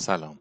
[0.00, 0.38] سلام.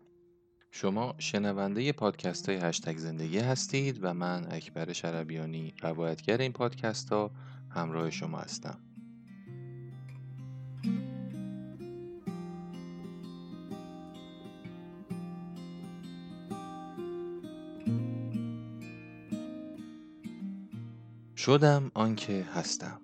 [0.71, 7.31] شما شنونده پادکست های هشتگ زندگی هستید و من اکبر شربیانی روایتگر این پادکست ها
[7.69, 8.79] همراه شما هستم.
[21.36, 23.01] شدم آنکه هستم.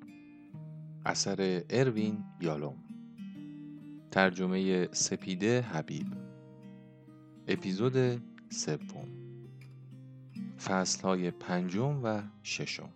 [1.06, 2.78] اثر اروین یالوم.
[4.12, 6.25] ترجمه سپیده حبیب.
[7.48, 9.08] اپیزود سوم.
[10.66, 12.90] فصل های پنجم و ششم.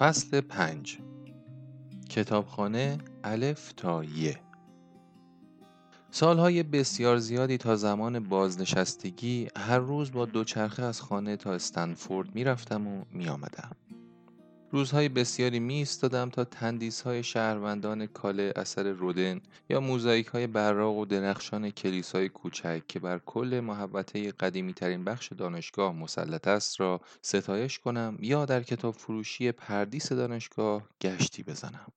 [0.00, 0.98] فصل پنج.
[2.10, 4.49] کتابخانه الف تا یه.
[6.20, 12.86] سالهای بسیار زیادی تا زمان بازنشستگی هر روز با دوچرخه از خانه تا استنفورد می‌رفتم
[12.86, 13.76] و میآمدم.
[14.70, 19.40] روزهای بسیاری می ایستادم تا تندیس های شهروندان کاله اثر رودن
[19.70, 25.32] یا موزاییک های براق و درخشان کلیسای کوچک که بر کل محوطه قدیمی ترین بخش
[25.32, 31.92] دانشگاه مسلط است را ستایش کنم یا در کتاب فروشی پردیس دانشگاه گشتی بزنم.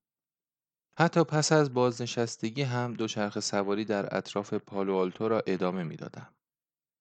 [0.99, 6.33] حتی پس از بازنشستگی هم دوچرخه سواری در اطراف پالو آلتو را ادامه می‌دادم.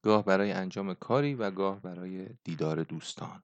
[0.04, 3.42] گاه برای انجام کاری و گاه برای دیدار دوستان.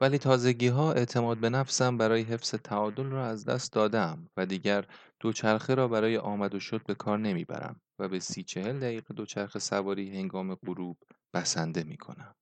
[0.00, 4.86] ولی تازگی ها اعتماد به نفسم برای حفظ تعادل را از دست دادم و دیگر
[5.20, 9.58] دوچرخه را برای آمد و شد به کار نمی‌برم و به سی چهل دقیقه دوچرخه
[9.58, 10.98] سواری هنگام غروب
[11.34, 12.34] بسنده می کنم.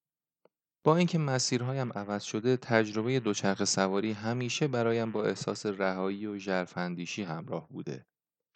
[0.85, 7.23] با اینکه مسیرهایم عوض شده تجربه دوچرخه سواری همیشه برایم با احساس رهایی و ژرفاندیشی
[7.23, 8.07] همراه بوده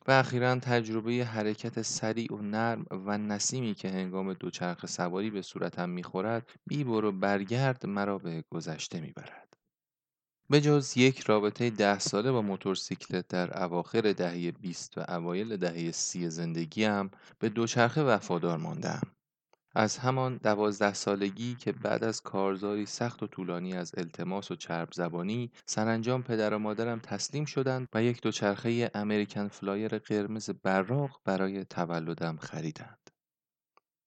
[0.06, 5.90] و اخیرا تجربه حرکت سریع و نرم و نسیمی که هنگام دوچرخه سواری به صورتم
[5.90, 9.56] می‌خورد بی برو برگرد مرا به گذشته می‌برد.
[10.50, 15.90] به جز یک رابطه ده ساله با موتورسیکلت در اواخر دهه 20 و اوایل دهه
[15.90, 19.02] سی زندگیم به دوچرخه وفادار ماندم
[19.74, 24.88] از همان دوازده سالگی که بعد از کارزاری سخت و طولانی از التماس و چرب
[24.92, 31.64] زبانی سرانجام پدر و مادرم تسلیم شدند و یک دوچرخه American Flyer قرمز براق برای
[31.64, 33.10] تولدم خریدند.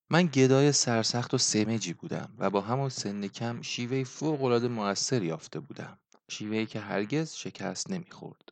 [0.10, 5.60] من گدای سرسخت و سمجی بودم و با همان سن کم شیوه فوقالعاده موثر یافته
[5.60, 6.00] بودم.
[6.30, 8.50] شیوهی که هرگز شکست نمی‌خورد.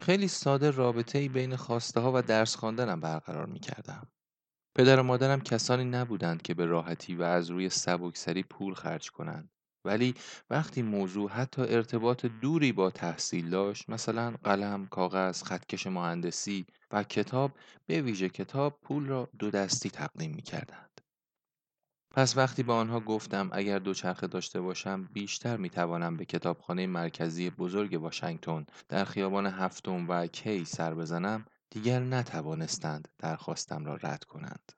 [0.00, 4.08] خیلی ساده رابطه بین خواسته ها و درس خواندنم برقرار می کردم.
[4.76, 9.50] پدر و مادرم کسانی نبودند که به راحتی و از روی سبکسری پول خرج کنند
[9.84, 10.14] ولی
[10.50, 17.52] وقتی موضوع حتی ارتباط دوری با تحصیل داشت مثلا قلم، کاغذ، خطکش مهندسی و کتاب
[17.86, 21.00] به ویژه کتاب پول را دو دستی تقدیم می کردند.
[22.10, 27.50] پس وقتی به آنها گفتم اگر دوچرخه داشته باشم بیشتر می توانم به کتابخانه مرکزی
[27.50, 34.72] بزرگ واشنگتن در خیابان هفتم و کی سر بزنم دیگر نتوانستند درخواستم را رد کنند.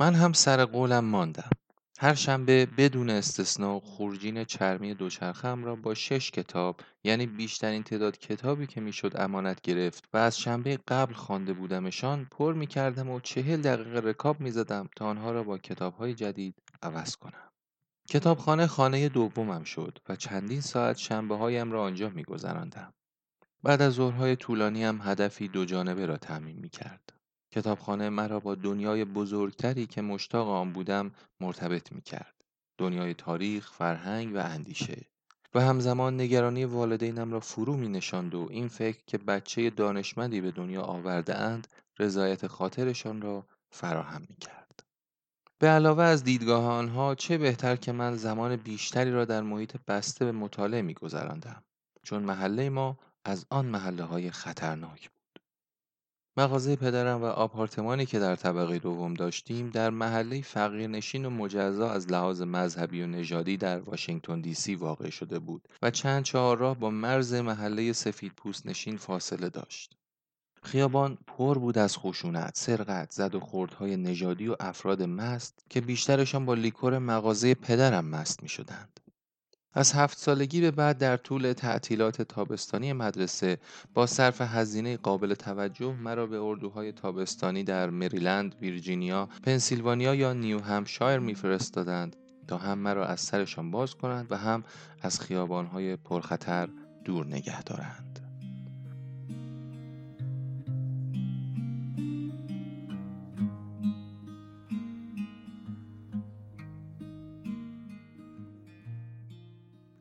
[0.00, 1.50] من هم سر قولم ماندم.
[1.98, 8.66] هر شنبه بدون استثنا خورجین چرمی دوچرخم را با شش کتاب یعنی بیشترین تعداد کتابی
[8.66, 13.60] که می‌شد امانت گرفت و از شنبه قبل خوانده بودمشان پر می کردم و چهل
[13.60, 17.52] دقیقه رکاب می زدم تا آنها را با کتابهای جدید عوض کنم.
[18.08, 22.94] کتابخانه خانه دومم شد و چندین ساعت شنبه هایم را آنجا می گذراندم.
[23.62, 27.12] بعد از ظهرهای طولانی هم هدفی دو جانبه را تعمین می کرد.
[27.50, 32.34] کتابخانه مرا با دنیای بزرگتری که مشتاق آن بودم مرتبط می کرد.
[32.78, 35.06] دنیای تاریخ، فرهنگ و اندیشه.
[35.54, 40.50] و همزمان نگرانی والدینم را فرو می نشاند و این فکر که بچه دانشمندی به
[40.50, 41.68] دنیا آورده اند
[41.98, 44.84] رضایت خاطرشان را فراهم می کرد.
[45.58, 50.24] به علاوه از دیدگاه آنها چه بهتر که من زمان بیشتری را در محیط بسته
[50.24, 51.62] به مطالعه می گذراندم.
[52.02, 55.42] چون محله ما از آن محله های خطرناک بود.
[56.36, 62.12] مغازه پدرم و آپارتمانی که در طبقه دوم داشتیم در محله فقیرنشین و مجزا از
[62.12, 66.90] لحاظ مذهبی و نژادی در واشنگتن دی سی واقع شده بود و چند چهارراه با
[66.90, 69.96] مرز محله سفید پوست نشین فاصله داشت.
[70.62, 76.46] خیابان پر بود از خشونت، سرقت، زد و خوردهای نژادی و افراد مست که بیشترشان
[76.46, 79.00] با لیکور مغازه پدرم مست می شدند.
[79.74, 83.58] از هفت سالگی به بعد در طول تعطیلات تابستانی مدرسه
[83.94, 90.60] با صرف هزینه قابل توجه مرا به اردوهای تابستانی در مریلند، ویرجینیا، پنسیلوانیا یا نیو
[90.60, 92.16] همشایر میفرستادند
[92.48, 94.64] تا هم مرا از سرشان باز کنند و هم
[95.02, 96.68] از خیابانهای پرخطر
[97.04, 98.11] دور نگه دارند.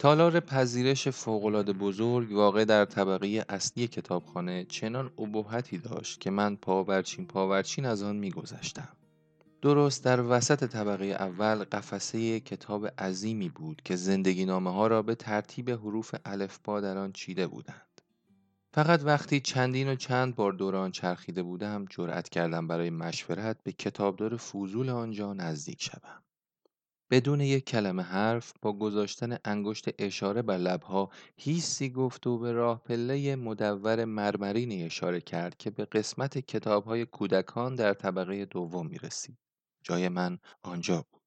[0.02, 7.28] تالار پذیرش فوقالعاده بزرگ واقع در طبقه اصلی کتابخانه چنان ابهتی داشت که من پاورچین
[7.28, 8.88] پاورچین از آن میگذشتم
[9.62, 15.16] درست در وسط طبقه اول قفسه کتاب عظیمی بود که زندگی نامه ها را به
[15.16, 18.02] ترتیب حروف الفبا در آن چیده بودند.
[18.74, 24.38] فقط وقتی چندین و چند بار دوران چرخیده بودم جرأت کردم برای مشورت به کتابدار
[24.38, 26.21] فوزول آنجا نزدیک شوم.
[27.12, 32.84] بدون یک کلمه حرف با گذاشتن انگشت اشاره بر لبها هیسی گفت و به راه
[32.84, 39.38] پله مدور مرمرینی اشاره کرد که به قسمت کتابهای کودکان در طبقه دوم می رسید.
[39.84, 41.22] جای من آنجا بود.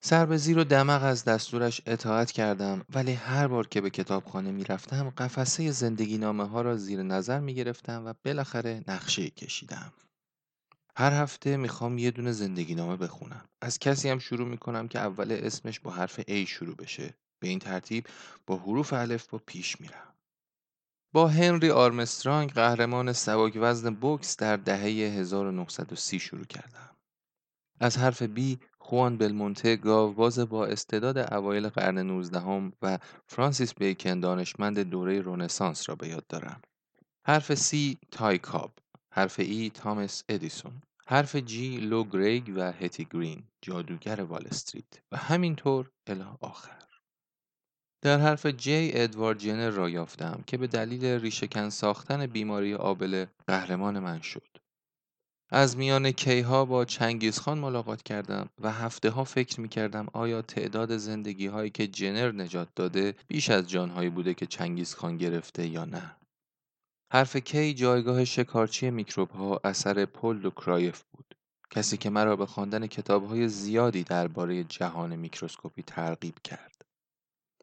[0.00, 4.50] سر به زیر و دمق از دستورش اطاعت کردم ولی هر بار که به کتابخانه
[4.50, 9.92] می رفتم قفسه زندگی نامه ها را زیر نظر می گرفتم و بالاخره نقشه کشیدم.
[10.96, 13.48] هر هفته می‌خوام یه دونه زندگی نامه بخونم.
[13.60, 17.14] از کسی هم شروع می‌کنم که اول اسمش با حرف A شروع بشه.
[17.42, 18.06] به این ترتیب
[18.46, 20.14] با حروف الف با پیش میرم.
[21.12, 26.96] با هنری آرمسترانگ قهرمان سبک وزن بوکس در دهه 1930 شروع کردم.
[27.80, 34.78] از حرف بی خوان بلمونته گاوباز با استعداد اوایل قرن 19 و فرانسیس بیکن دانشمند
[34.78, 36.62] دوره رونسانس را به یاد دارم.
[37.26, 38.72] حرف C تای کاب
[39.14, 45.00] حرف E تامس ادیسون حرف G لو گریگ و هتی گرین جادوگر وال استریت.
[45.12, 46.82] و همینطور الی آخر.
[48.02, 53.98] در حرف J ادوارد جنر را یافتم که به دلیل ریشهکن ساختن بیماری آبله قهرمان
[53.98, 54.48] من شد.
[55.50, 60.42] از میان K ها با چنگیزخان ملاقات کردم و هفته ها فکر می کردم آیا
[60.42, 65.84] تعداد زندگی هایی که جنر نجات داده بیش از جانهایی بوده که چنگیزخان گرفته یا
[65.84, 66.16] نه.
[67.14, 71.34] حرف K جایگاه شکارچی میکروب ها اثر پل کرایف بود
[71.70, 76.84] کسی که مرا به خواندن های زیادی درباره جهان میکروسکوپی ترغیب کرد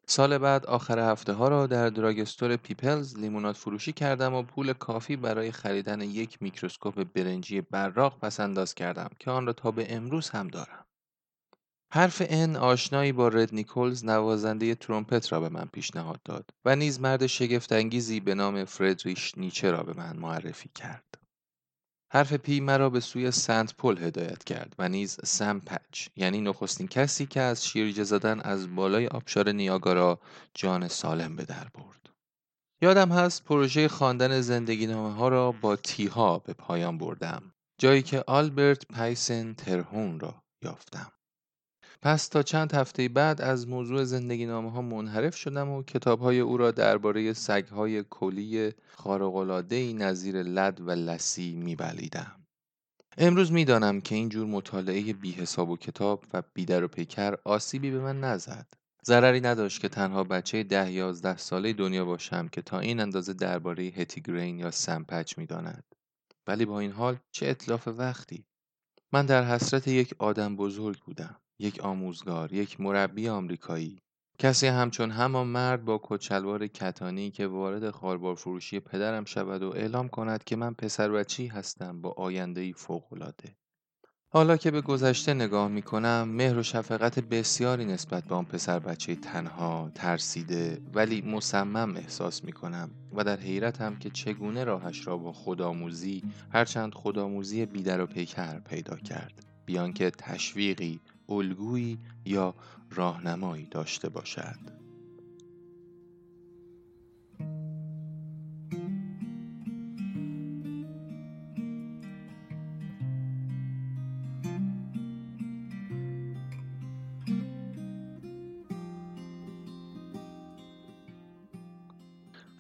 [0.07, 5.16] سال بعد آخر هفته ها را در drugstore پیپلز لیموناد فروشی کردم و پول کافی
[5.16, 10.30] برای خریدن یک میکروسکوپ برنجی براق پس انداز کردم که آن را تا به امروز
[10.30, 10.86] هم دارم.
[11.91, 17.00] حرف N آشنایی با رد نیکولز نوازنده ترومپت را به من پیشنهاد داد و نیز
[17.00, 21.18] مرد شگفتانگیزی به نام فردریش نیچه را به من معرفی کرد.
[22.12, 26.88] حرف پی مرا به سوی سنت پل هدایت کرد و نیز سم پچ یعنی نخستین
[26.88, 30.19] کسی که از شیرجه زدن از بالای آبشار نیاگارا
[30.53, 32.09] جان سالم به در برد.
[32.81, 38.24] یادم هست پروژه خواندن زندگی نامه ها را با تیها به پایان بردم جایی که
[38.27, 41.12] آلبرت پایسن ترهون را یافتم.
[42.01, 46.40] پس تا چند هفته بعد از موضوع زندگی نامه ها منحرف شدم و کتاب های
[46.40, 52.36] او را درباره سگ های کلی خارق‌العاده‌ای نظیر لد و لسی میبلیدم.
[53.18, 57.92] امروز می‌دانم که این جور مطالعه بی حساب و کتاب و بیدر و پیکر آسیبی
[57.92, 58.68] به من نزد.
[59.06, 63.84] ضرری نداشت که تنها بچه ده یازده ساله دنیا باشم که تا این اندازه درباره
[63.84, 65.83] هتیگرین یا سمپچ می‌داند.
[66.47, 68.45] ولی با این حال چه اطلاف وقتی
[69.12, 74.01] من در حسرت یک آدم بزرگ بودم یک آموزگار، یک مربی آمریکایی،
[74.37, 80.07] کسی همچون همان مرد با کچلوار کتانی که وارد خاربار فروشی پدرم شود و اعلام
[80.07, 83.56] کند که من پسر بچی هستم با آیندهی فوقالعاده.
[84.31, 88.80] حالا که به گذشته نگاه می کنم مهر و شفقت بسیاری نسبت به آن پسر
[88.80, 95.18] بچه تنها ترسیده ولی مصمم احساس می کنم و در حیرتم که چگونه راهش را
[95.18, 96.23] با خودآموزی
[96.54, 100.99] هرچند خودآموزی بیدر و پیکر پیدا کرد بیان که تشویقی
[101.30, 102.56] الگویی یا
[102.92, 104.80] راهنمایی داشته باشد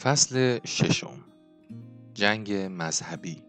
[0.01, 1.25] فصل ششم.
[2.13, 3.43] جنگ مذهبی.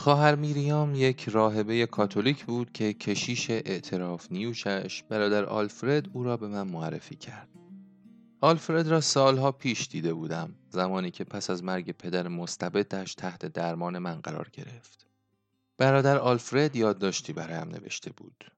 [0.00, 6.48] خواهر میریام یک راهبه کاتولیک بود که کشیش اعتراف نیوشش برادر آلفرد او را به
[6.48, 7.48] من معرفی کرد.
[8.40, 13.98] آلفرد را سالها پیش دیده بودم زمانی که پس از مرگ پدر مستبدش تحت درمان
[13.98, 15.06] من قرار گرفت.
[15.78, 18.52] برادر آلفرد یادداشتی برایم نوشته بود.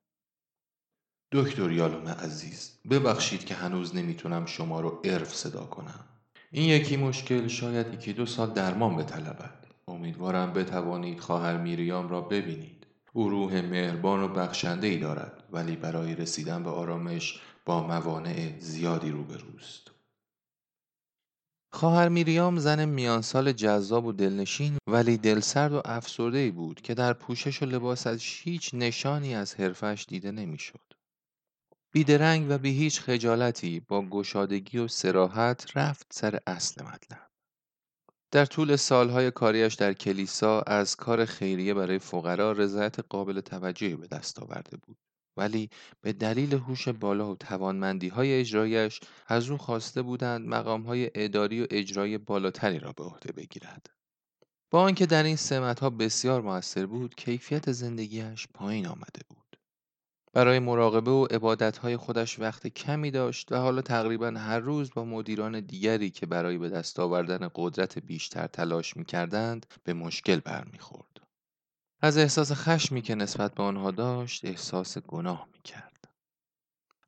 [1.32, 6.04] دکتر یالوم عزیز ببخشید که هنوز نمی‌تونم شما رو عرف صدا کنم.
[6.50, 9.61] این یکی مشکل شاید یکی دو سال درمان بطلبد.
[9.88, 16.14] امیدوارم بتوانید خواهر میریام را ببینید او روح مهربان و بخشنده ای دارد ولی برای
[16.14, 19.90] رسیدن به آرامش با موانع زیادی روبروست
[21.74, 27.62] خواهر میریام زن میانسال جذاب و دلنشین ولی دلسرد و افسرده بود که در پوشش
[27.62, 30.94] و لباسش هیچ نشانی از حرفش دیده نمی‌شد.
[31.92, 37.31] بیدرنگ و بی هیچ خجالتی با گشادگی و سراحت رفت سر اصل مطلب.
[38.32, 44.06] در طول سالهای کاریش در کلیسا از کار خیریه برای فقرا رضایت قابل توجهی به
[44.06, 44.96] دست آورده بود.
[45.36, 45.70] ولی
[46.00, 51.62] به دلیل هوش بالا و توانمندی های اجرایش از او خواسته بودند مقام های اداری
[51.62, 53.86] و اجرایی بالاتری را به عهده بگیرد.
[54.70, 59.41] با آنکه در این سمت ها بسیار موثر بود، کیفیت زندگیش پایین آمده بود.
[60.32, 65.60] برای مراقبه و های خودش وقت کمی داشت و حالا تقریبا هر روز با مدیران
[65.60, 71.20] دیگری که برای به دست آوردن قدرت بیشتر تلاش می‌کردند به مشکل برمیخورد.
[72.00, 76.08] از احساس خشمی که نسبت به آنها داشت احساس گناه می‌کرد.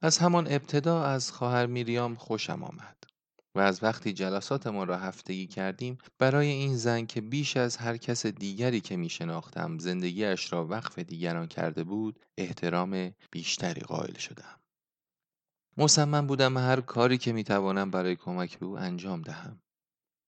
[0.02, 3.13] از همان ابتدا از خواهر میریام خوشم آمد.
[3.54, 8.26] و از وقتی جلساتمان را هفتگی کردیم برای این زن که بیش از هر کس
[8.26, 14.60] دیگری که می شناختم زندگیش را وقف دیگران کرده بود احترام بیشتری قائل شدم.
[15.76, 19.62] مصمم بودم هر کاری که می توانم برای کمک به او انجام دهم.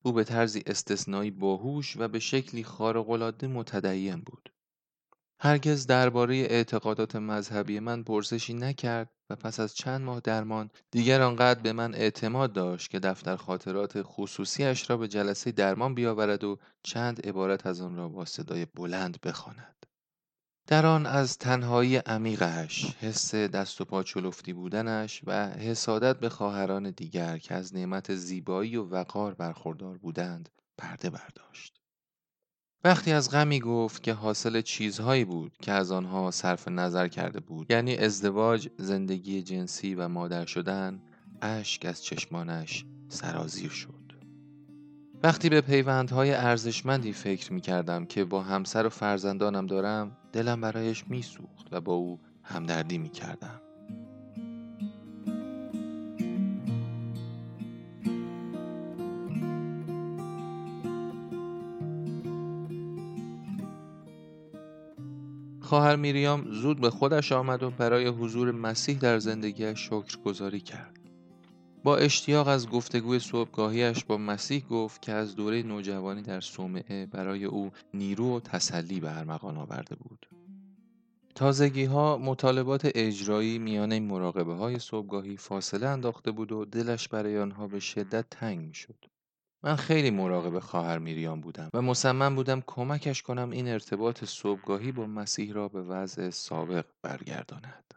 [0.05, 4.56] او به طرزی استثنایی باهوش و به شکلی خارق‌العاده متدین بود.
[5.41, 11.61] هرگز درباره اعتقادات مذهبی من پرسشی نکرد و پس از چند ماه درمان دیگر آنقدر
[11.61, 17.27] به من اعتماد داشت که دفتر خاطرات خصوصیش را به جلسه درمان بیاورد و چند
[17.27, 19.87] عبارت از آن را با صدای بلند بخواند.
[20.67, 26.91] در آن از تنهایی عمیقش، حس دست و پا چلفتی بودنش و حسادت به خواهران
[26.91, 31.86] دیگر که از نعمت زیبایی و وقار برخوردار بودند پرده برداشت.
[32.85, 37.71] وقتی از غمی گفت که حاصل چیزهایی بود که از آنها صرف نظر کرده بود
[37.71, 41.03] یعنی ازدواج، زندگی جنسی و مادر شدن
[41.43, 44.07] اشک از چشمانش سرازیر شد.
[45.23, 51.05] وقتی به پیوندهای ارزشمندی فکر می کردم که با همسر و فرزندانم دارم دلم برایش
[51.09, 53.61] می سوخت و با او همدردی می کردم
[65.67, 69.91] خواهر میریام زود به خودش آمد و برای حضور مسیح در زندگیش
[70.25, 70.99] گذاری کرد.
[71.85, 77.45] با اشتیاق از گفتگوی صبحگاهیش با مسیح گفت که از دوره نوجوانی در صومعه برای
[77.45, 80.27] او نیرو و تسلی به ارمغان آورده بود.
[81.35, 87.67] تازگی ها مطالبات اجرایی میان مراقبه های صبحگاهی فاصله انداخته بود و دلش برای آنها
[87.67, 89.16] به شدت تنگ می شد.
[89.67, 95.07] من خیلی مراقب خواهر میریان بودم و مصمم بودم کمکش کنم این ارتباط صبحگاهی با
[95.07, 97.95] مسیح را به وضع سابق برگرداند.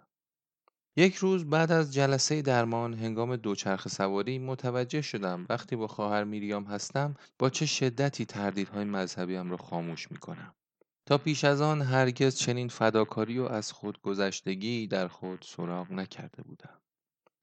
[0.96, 6.64] یک روز بعد از جلسه درمان هنگام دوچرخ سواری متوجه شدم وقتی با خواهر میریام
[6.64, 10.54] هستم با چه شدتی تردیدهای مذهبیم را خاموش می کنم.
[11.06, 16.80] تا پیش از آن هرگز چنین فداکاری و از خودگذشتگی در خود سراغ نکرده بودم.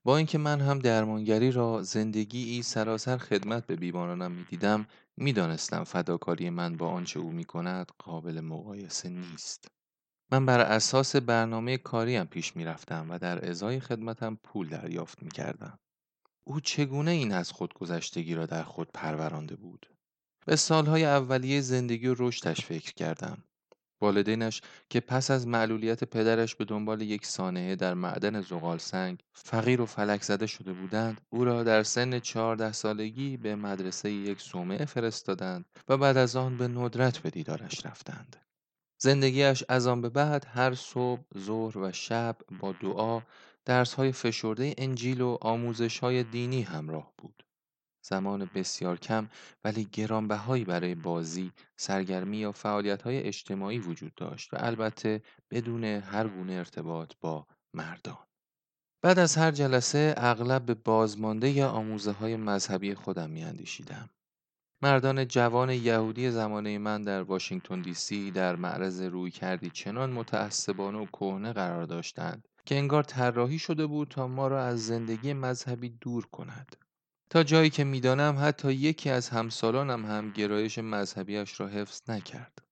[0.06, 4.86] با اینکه من هم درمانگری را زندگی ای سراسر خدمت به بیمارانم می‌دیدم
[5.16, 9.68] می‌دانستم فداکاری من با آنچه او می‌کند قابل مقایسه نیست.
[10.32, 15.78] من بر اساس برنامه کاریم پیش می‌رفتم و در ازای خدمتم پول دریافت می‌کردم.
[16.44, 19.86] او چگونه این از خودگذشتگی را در خود پرورانده بود؟
[20.46, 23.44] به سالهای اولیه زندگی و رشدش فکر کردم.
[24.00, 24.60] والدینش
[24.90, 29.86] که پس از معلولیت پدرش به دنبال یک سانحه در معدن زغال سنگ فقیر و
[29.86, 35.64] فلک زده شده بودند او را در سن چهارده سالگی به مدرسه یک صومعه فرستادند
[35.88, 38.36] و بعد از آن به ندرت به دیدارش رفتند.
[38.98, 43.22] زندگیش از آن به بعد هر صبح ظهر و شب با دعا
[43.64, 47.45] درسهای فشرده انجیل و آموزشهای دینی همراه بود.
[48.08, 49.28] زمان بسیار کم
[49.64, 52.54] ولی گرانبهایی برای بازی، سرگرمی یا
[53.04, 58.18] های اجتماعی وجود داشت و البته بدون هر گونه ارتباط با مردان.
[59.02, 64.10] بعد از هر جلسه اغلب به بازمانده یا آموزه های مذهبی خودم می اندیشیدم.
[64.82, 70.98] مردان جوان یهودی زمانه من در واشنگتن دی سی در معرض روی کردی چنان متعصبانه
[70.98, 75.88] و کهنه قرار داشتند که انگار طراحی شده بود تا ما را از زندگی مذهبی
[75.88, 76.76] دور کند.
[77.30, 82.62] تا جایی که می‌دانم حتی یکی از همسالانم هم گرایش مذهبیش را حفظ نکرد.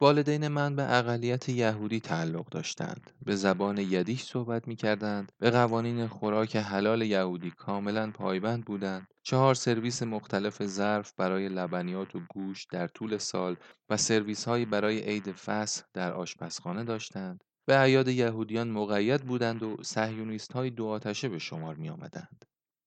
[0.00, 3.10] والدین من به اقلیت یهودی تعلق داشتند.
[3.24, 5.32] به زبان یدیش صحبت می کردند.
[5.38, 9.06] به قوانین خوراک حلال یهودی کاملا پایبند بودند.
[9.22, 13.56] چهار سرویس مختلف ظرف برای لبنیات و گوشت در طول سال
[13.90, 17.44] و سرویس هایی برای عید فصل در آشپزخانه داشتند.
[17.66, 22.44] به اعیاد یهودیان مقید بودند و سهیونیست های دو آتشه به شمار می آمدند.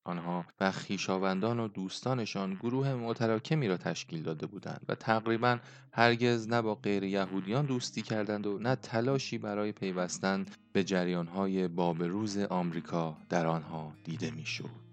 [0.10, 5.60] آنها و خیشاوندان و دوستانشان گروه متراکمی را تشکیل داده بودند و تقریبا
[5.92, 12.38] هرگز نه با غیر یهودیان دوستی کردند و نه تلاشی برای پیوستن به جریانهای بابروز
[12.38, 14.88] آمریکا در آنها دیده می‌شد.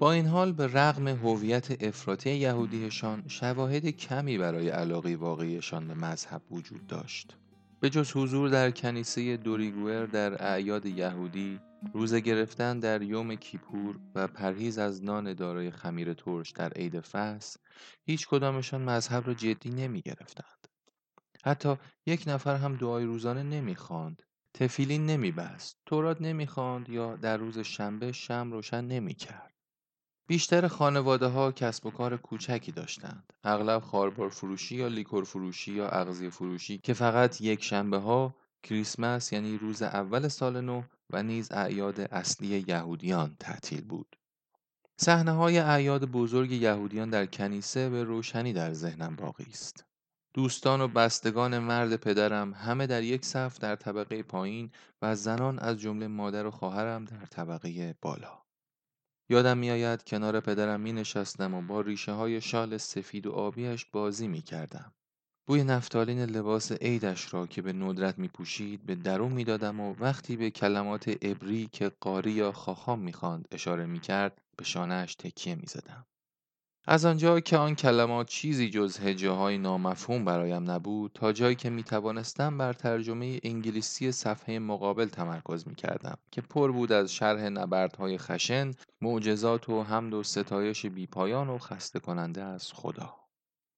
[0.00, 6.42] با این حال به رغم هویت افراطی یهودیشان شواهد کمی برای علاقه واقعیشان به مذهب
[6.50, 7.36] وجود داشت.
[7.80, 11.60] به جز حضور در کنیسه دوریگوئر در اعیاد یهودی،
[11.94, 17.58] روزه گرفتن در یوم کیپور و پرهیز از نان دارای خمیر ترش در عید فصل،
[18.06, 20.68] هیچ کدامشان مذهب را جدی نمی گرفتند.
[21.44, 21.76] حتی
[22.06, 24.22] یک نفر هم دعای روزانه نمی خواند.
[24.54, 29.49] تفیلین نمی بست، تورات نمی خواند یا در روز شنبه شم روشن نمی کرد.
[30.30, 33.32] بیشتر خانواده ها کسب و کار کوچکی داشتند.
[33.44, 39.32] اغلب خاربار فروشی یا لیکور فروشی یا اغذیه فروشی که فقط یک شنبه ها کریسمس
[39.32, 44.16] یعنی روز اول سال نو و نیز اعیاد اصلی یهودیان تعطیل بود.
[44.96, 49.84] صحنه های اعیاد بزرگ یهودیان در کنیسه به روشنی در ذهنم باقی است.
[50.34, 54.70] دوستان و بستگان مرد پدرم همه در یک صف در طبقه پایین
[55.02, 58.49] و زنان از جمله مادر و خواهرم در طبقه بالا.
[59.30, 64.28] یادم میآید کنار پدرم می نشستم و با ریشه های شال سفید و آبیش بازی
[64.28, 64.92] می کردم.
[65.46, 69.94] بوی نفتالین لباس عیدش را که به ندرت می پوشید به درون می دادم و
[70.00, 75.14] وقتی به کلمات عبری که قاری یا خاخام می خواند اشاره می کرد به شانهش
[75.14, 76.06] تکیه می زدم.
[76.92, 81.82] از آنجا که آن کلمات چیزی جز های نامفهوم برایم نبود تا جایی که می
[81.82, 88.18] توانستم بر ترجمه انگلیسی صفحه مقابل تمرکز می کردم که پر بود از شرح نبردهای
[88.18, 93.14] خشن، معجزات و حمد و ستایش بیپایان و خسته کننده از خدا.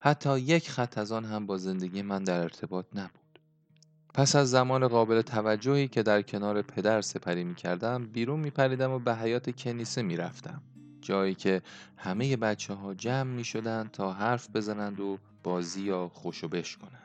[0.03, 3.39] حتی یک خط از آن هم با زندگی من در ارتباط نبود.
[4.15, 8.91] پس از زمان قابل توجهی که در کنار پدر سپری می کردم بیرون می پریدم
[8.91, 10.63] و به حیات کنیسه می رفتم.
[11.03, 11.63] جایی که
[11.97, 17.03] همه بچه ها جمع می شدند تا حرف بزنند و بازی یا خوشو بش کنند.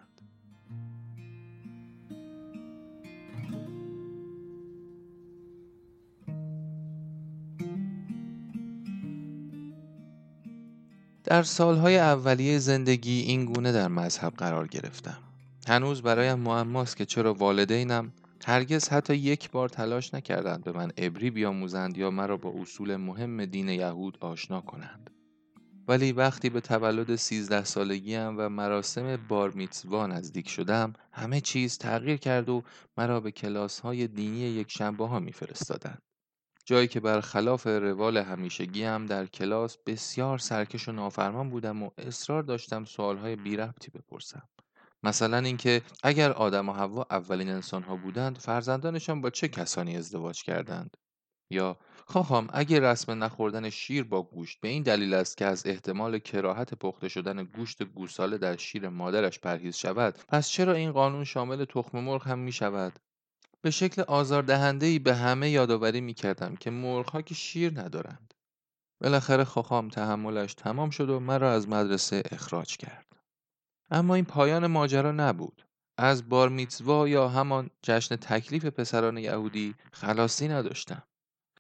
[11.24, 15.18] در سالهای اولیه زندگی این گونه در مذهب قرار گرفتم.
[15.68, 18.12] هنوز برایم معماست که چرا والدینم
[18.46, 23.46] هرگز حتی یک بار تلاش نکردند به من عبری بیاموزند یا مرا با اصول مهم
[23.46, 25.10] دین یهود آشنا کنند.
[25.88, 32.18] ولی وقتی به تولد سیزده سالگیم و مراسم بار میتزوا نزدیک شدم همه چیز تغییر
[32.18, 32.64] کرد و
[32.98, 36.02] مرا به کلاس های دینی یک شنبه ها میفرستادند.
[36.66, 42.86] جایی که برخلاف روال همیشگیم در کلاس بسیار سرکش و نافرمان بودم و اصرار داشتم
[42.86, 44.50] سوالهای بی ربطی بپرسم.
[45.04, 50.44] مثلا اینکه اگر آدم و حوا اولین انسان ها بودند فرزندانشان با چه کسانی ازدواج
[50.44, 50.98] کردند؟
[51.50, 56.20] یا خواهم اگر رسم نخوردن شیر با گوشت به این دلیل است که از احتمال
[56.20, 61.66] کراهت پخته شدن گوشت گوساله در شیر مادرش پرهیز شود پس چرا این قانون شامل
[61.66, 63.00] تخم مرغ هم می شود
[63.62, 68.34] به شکل آزاردهندهای به همه یادآوری می کردم که مرغ ها که شیر ندارند.
[69.02, 73.07] بالاخره خواهم تحملش تمام شد و مرا از مدرسه اخراج کرد.
[73.92, 75.66] اما این پایان ماجرا نبود.
[75.98, 81.04] از بار میتزوا یا همان جشن تکلیف پسران یهودی خلاصی نداشتم.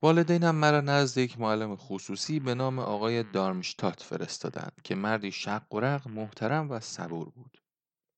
[0.01, 5.79] والدینم مرا نزد یک معلم خصوصی به نام آقای دارمشتات فرستادند که مردی شق و
[5.79, 7.57] رق محترم و صبور بود.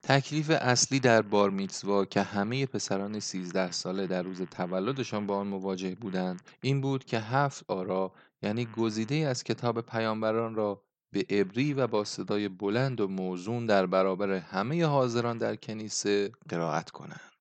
[0.03, 5.47] تکلیف اصلی در بار میتزوا که همه پسران 13 ساله در روز تولدشان با آن
[5.47, 11.73] مواجه بودند این بود که هفت آرا یعنی گزیده از کتاب پیامبران را به عبری
[11.73, 17.31] و با صدای بلند و موزون در برابر همه حاضران در کنیسه قرائت کنند.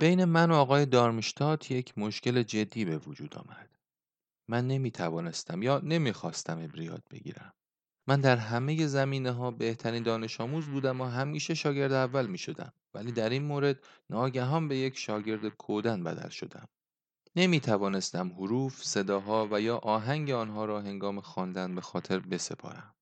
[0.00, 3.70] بین من و آقای دارمشتات یک مشکل جدی به وجود آمد.
[4.48, 7.52] من نمی توانستم یا نمی خواستم عبری یاد بگیرم.
[8.06, 12.72] من در همه زمینه ها بهترین دانش آموز بودم و همیشه شاگرد اول می شدم.
[12.94, 16.68] ولی در این مورد ناگهان به یک شاگرد کودن بدل شدم.
[17.38, 22.94] نمی توانستم حروف، صداها و یا آهنگ آنها را هنگام خواندن به خاطر بسپارم.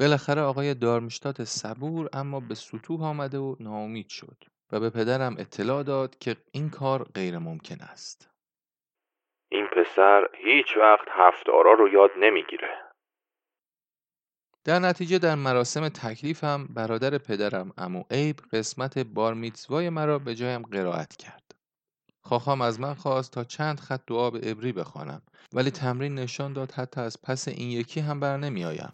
[0.00, 5.82] بالاخره آقای دارمشتات صبور اما به سطوح آمده و ناامید شد و به پدرم اطلاع
[5.82, 8.30] داد که این کار غیر ممکن است.
[9.48, 12.68] این پسر هیچ وقت هفت آرا رو یاد نمی‌گیره.
[14.64, 20.62] در نتیجه در مراسم تکلیفم برادر پدرم امو عیب قسمت بار میتزوای مرا به جایم
[20.62, 21.45] قرائت کرد.
[22.28, 26.72] خاخام از من خواست تا چند خط دعا به عبری بخوانم ولی تمرین نشان داد
[26.72, 28.92] حتی از پس این یکی هم بر نمی آیم.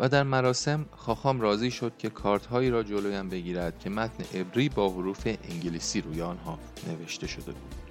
[0.00, 4.68] و در مراسم خاخام راضی شد که کارت هایی را جلویم بگیرد که متن عبری
[4.68, 7.83] با حروف انگلیسی روی آنها نوشته شده بود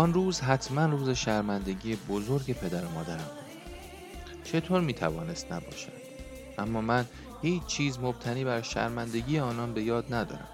[0.00, 4.44] آن روز حتما روز شرمندگی بزرگ پدر و مادرم بود.
[4.44, 5.92] چطور می توانست نباشد؟
[6.58, 7.06] اما من
[7.42, 10.48] هیچ چیز مبتنی بر شرمندگی آنان به یاد ندارم.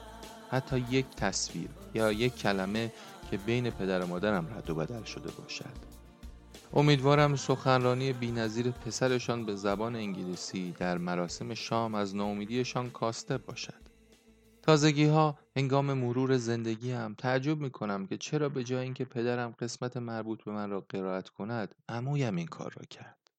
[0.51, 2.93] حتی یک تصویر یا یک کلمه
[3.31, 5.77] که بین پدر و مادرم رد و بدل شده باشد.
[6.73, 13.86] امیدوارم سخنرانی بینظیر پسرشان به زبان انگلیسی در مراسم شام از ناامیدیشان کاسته باشد.
[14.67, 19.51] تازگی ها هنگام مرور زندگی هم تعجب می کنم که چرا به جای اینکه پدرم
[19.51, 23.31] قسمت مربوط به من را قرائت کند عمویم این کار را کرد.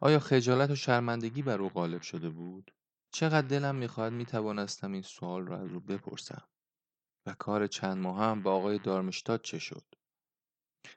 [0.00, 2.74] آیا خجالت و شرمندگی بر او غالب شده بود؟
[3.12, 6.48] چقدر دلم می‌خواهد می توانستم این سوال را از او بپرسم.
[7.26, 9.84] و کار چند ماه هم با آقای دارمشتاد چه شد؟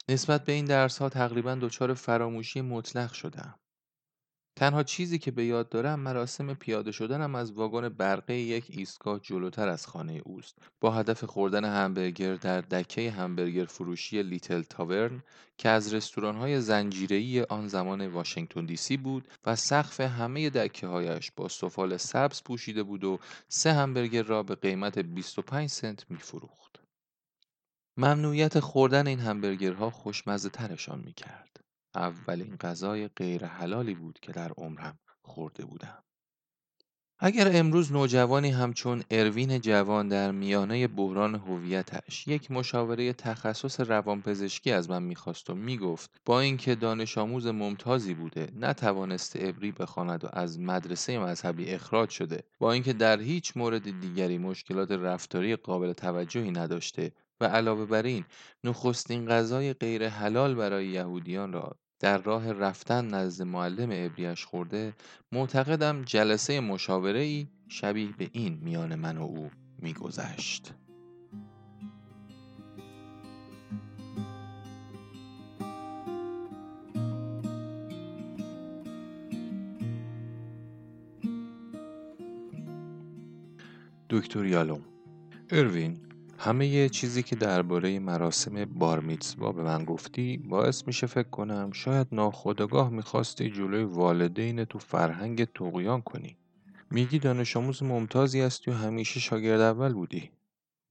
[0.09, 3.59] نسبت به این درس ها تقریبا دچار فراموشی مطلق شدم
[4.55, 9.67] تنها چیزی که به یاد دارم مراسم پیاده شدنم از واگن برقه یک ایستگاه جلوتر
[9.67, 15.23] از خانه اوست با هدف خوردن همبرگر در دکه همبرگر فروشی لیتل تاورن
[15.57, 21.31] که از رستوران‌های زنجیره‌ای آن زمان واشنگتن دی سی بود و سقف همه دکه هایش
[21.31, 26.79] با سفال سبز پوشیده بود و سه همبرگر را به قیمت 25 سنت می‌فروخت.
[27.97, 31.52] ممنوعیت خوردن این همبرگرها خوشمزه ترشان می کرد.
[31.95, 33.09] اولین غذای
[33.41, 36.03] حلالی بود که در عمرم خورده بودم.
[37.25, 44.89] اگر امروز نوجوانی همچون اروین جوان در میانه بحران هویتش یک مشاوره تخصص روانپزشکی از
[44.89, 50.59] من می‌خواست و می‌گفت با اینکه دانش آموز ممتازی بوده نتوانسته عبری بخواند و از
[50.59, 57.11] مدرسه مذهبی اخراج شده با اینکه در هیچ مورد دیگری مشکلات رفتاری قابل توجهی نداشته
[57.41, 58.25] و علاوه بر این
[58.63, 64.93] نخستین غذای غیر حلال برای یهودیان را در راه رفتن نزد معلم عبریش خورده
[65.31, 70.73] معتقدم جلسه مشاوره ای شبیه به این میان من و او میگذشت.
[84.09, 84.81] دکتر یالوم
[85.51, 86.12] اروین
[86.45, 92.89] همه چیزی که درباره مراسم بارمیتزوا به من گفتی باعث میشه فکر کنم شاید ناخودآگاه
[92.89, 96.37] می‌خواستی جلوی والدین تو فرهنگ تقیان کنی.
[96.91, 100.31] میگی دانش آموز ممتازی هستی و همیشه شاگرد اول بودی.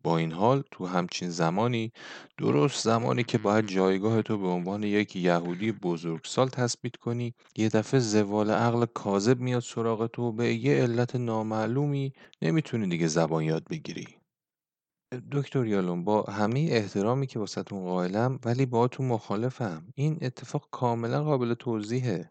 [0.03, 1.93] با این حال تو همچین زمانی
[2.39, 8.01] درست زمانی که باید جایگاه تو به عنوان یک یهودی بزرگسال تثبیت کنی یه دفعه
[8.01, 12.13] زوال عقل کاذب میاد سراغ تو به یه علت نامعلومی
[12.43, 14.22] نمی‌تونی دیگه زبان یاد بگیری.
[15.13, 19.87] دکتر یالون با همه احترامی که واسهتون قائلم ولی باهاتون مخالفم.
[19.95, 22.31] این اتفاق کاملا قابل توضیحه.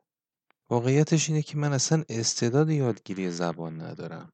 [0.70, 4.30] واقعیتش اینه که من اصلا استعداد یادگیری زبان ندارم.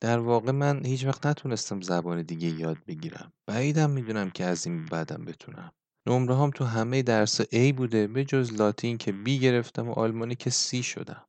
[0.00, 3.32] در واقع من هیچ وقت نتونستم زبان دیگه یاد بگیرم.
[3.46, 5.72] بعیدم می‌دونم که از این بعدم بتونم.
[6.06, 10.34] نمره هم تو همه درس A بوده به جز لاتین که B گرفتم و آلمانی
[10.34, 11.26] که C شدم.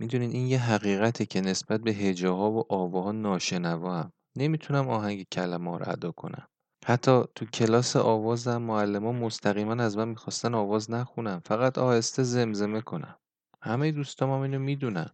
[0.00, 4.12] می‌دونین این یه حقیقته که نسبت به هجاها و آواها ناشنوا هم.
[4.36, 6.48] نمی‌تونم آهنگ ها رو ادا کنم.
[6.86, 13.16] حتی تو کلاس آوازم معلمان مستقیما از من می‌خواستن آواز نخونم فقط آهسته زمزمه کنم.
[13.62, 15.10] همه دوستام هم اینو می‌دونن.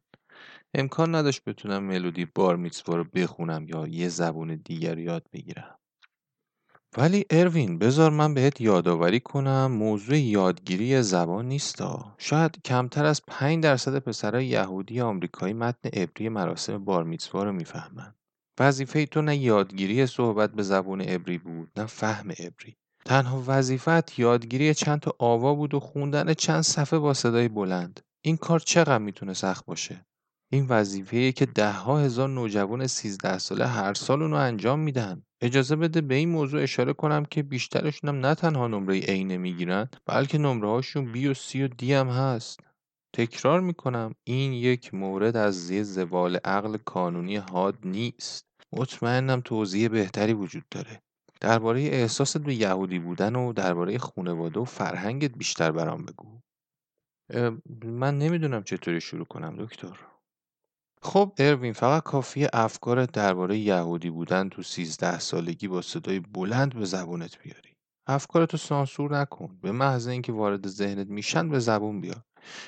[0.75, 5.79] امکان نداشت بتونم ملودی بار میتسوا رو بخونم یا یه زبون دیگر یاد بگیرم.
[6.97, 9.67] ولی اروین بذار من بهت یادآوری کنم.
[9.67, 16.85] موضوع یادگیری زبان نیستا شاید کمتر از 5 درصد پسرای یهودی آمریکایی متن عبری مراسم
[16.85, 18.15] بار میتسوا رو می‌فهمن.
[18.61, 22.77] وظیفه تو نه یادگیری صحبت به زبون عبری بود نه فهم عبری.
[23.05, 28.01] تنها وظیفت یادگیری چند تا آوا بود و خوندن چند صفحه با صدای بلند.
[28.25, 30.07] این کار چقدر می‌تونه سخت باشه؟
[30.53, 35.23] این وظیفه که ده ها هزار نوجوان 13 ساله هر سال اونو انجام میدن.
[35.41, 39.89] اجازه بده به این موضوع اشاره کنم که بیشترشون هم نه تنها نمره عینه می‌گیرن
[40.07, 42.61] بلکه نمره هاشون بی و سی و دی هم هست.
[43.15, 48.48] تکرار می‌کنم این یک مورد از زی زوال عقل کانونی حاد نیست.
[48.73, 51.03] مطمئنم توضیح بهتری وجود داره.
[51.41, 56.41] درباره احساست به یهودی بودن و درباره خونواده و فرهنگت بیشتر برام بگو.
[57.85, 60.01] من نمی‌دونم چطوری شروع کنم دکتر.
[61.03, 66.85] خب اروین فقط کافیه افکارت درباره یهودی بودن تو سیزده سالگی با صدای بلند به
[66.85, 67.77] زبونت بیاری.
[68.07, 69.59] افکارتو سانسور نکن.
[69.63, 72.23] به محض اینکه وارد ذهنت میشن به زبون بیار.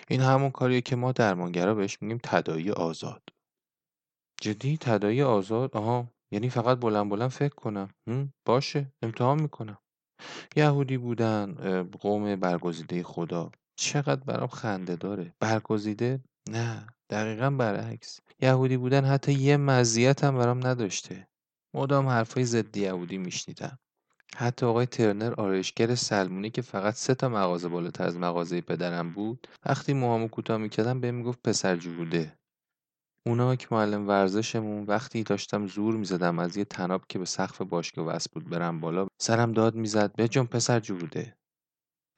[0.09, 3.23] این همون کاریه که ما درمانگرا بهش میگیم تدایی آزاد.
[4.41, 7.89] جدی تدایی آزاد؟ آها یعنی فقط بلند بلند فکر کنم.
[8.45, 9.79] باشه امتحان می‌کنم.
[10.57, 13.51] یهودی بودن قوم برگزیده خدا.
[13.77, 15.35] چقدر برام خنده داره.
[15.41, 18.21] برگزیده؟ نه دقیقا برعکس.
[18.41, 21.29] یهودی بودن حتی یه مزیت هم برام نداشته.
[21.75, 23.79] مدام حرفای ضد یهودی میشنیدم.
[24.37, 29.49] حتی آقای ترنر آرایشگر سلمونی که فقط سه تا مغازه بالاتر از مغازه پدرم بود
[29.67, 32.40] وقتی موهامو کوتاه می‌کردم بهم می‌گفت پسر جوده
[33.27, 38.07] اونا که معلم ورزشمون وقتی داشتم زور می‌زدم از یه تناب که به سقف باشگاه
[38.07, 41.37] وصل بود برم بالا سرم داد می‌زد جون پسر جوده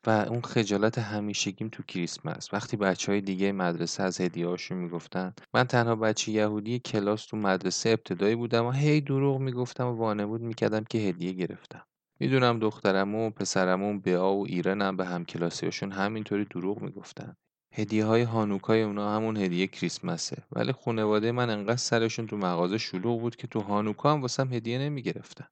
[0.06, 2.54] و اون خجالت همیشگیم تو کریسمس.
[2.54, 7.90] وقتی بچه های دیگه مدرسه از هدیه می‌گفتن من تنها بچه یهودی کلاس تو مدرسه
[7.90, 11.86] ابتدایی بودم و هی دروغ می‌گفتم و وانمود می‌کردم که هدیه گرفتم.
[12.20, 17.36] می‌دونم دخترمو و پسرمو بیا و ایرنم به هم کلاسیاشون همینطوری دروغ می‌گفتن.
[17.72, 20.36] هدیه های هانوکای اونا همون هدیه کریسمسه.
[20.52, 24.78] ولی خانواده من انقدر سرشون تو مغازه شلوغ بود که تو هانوکا هم واسم هدیه
[24.78, 25.46] نمی‌گرفتن.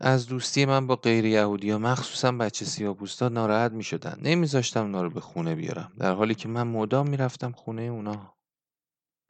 [0.00, 5.02] از دوستی من با غیر یهودی ها مخصوصا بچه سیاپوستا ناراحت می شدن نمیذاشتم اونا
[5.02, 5.92] رو به خونه بیارم.
[5.98, 8.34] در حالی که من مدام می‌رفتم خونه اونا.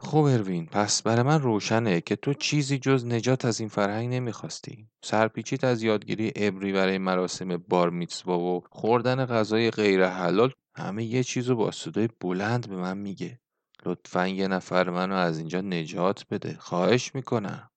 [0.01, 4.89] خب اروین پس برای من روشنه که تو چیزی جز نجات از این فرهنگ نمی‌خواستی.
[5.05, 11.25] سرپیچیت از یادگیری ابری برای مراسم بار میتسوا و خوردن غذای غیر حلال همه یه
[11.25, 13.41] چیزو با صدای بلند به من میگه.
[13.87, 16.57] لطفا یه نفر منو از اینجا نجات بده.
[16.61, 17.71] خواهش می‌کنم.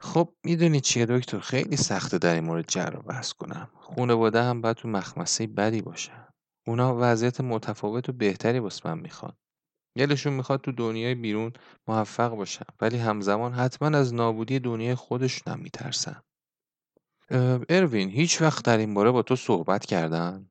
[0.00, 3.70] خب می‌دونی چیه دکتر؟ خیلی سخته در این مورد جر و بحث کنم.
[3.74, 6.28] خونواده هم باید تو مخمسه بدی باشن.
[6.66, 9.32] اونا وضعیت متفاوت و بهتری واسه من می‌خوان.
[9.96, 11.52] دلشون می‌خواد تو دنیای بیرون
[11.88, 12.64] موفق باشن.
[12.80, 16.22] ولی همزمان حتما از نابودی دنیای خودشون هم میترسن
[17.68, 20.50] اروین هیچ وقت در این باره با تو صحبت کردن؟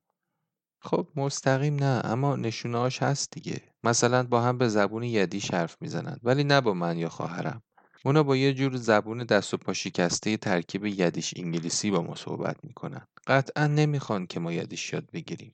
[0.84, 3.62] خب مستقیم نه اما نشونهاش هست دیگه.
[3.84, 7.62] مثلا با هم به زبون یدی حرف می‌زنن ولی نه با من یا خواهرم.
[8.06, 12.58] اونا با یه جور زبون دست و پا شکسته ترکیب یدیش انگلیسی با ما صحبت
[12.64, 13.08] می‌کنن.
[13.28, 15.54] قطعا نمی‌خوان که ما یدیش یاد بگیریم.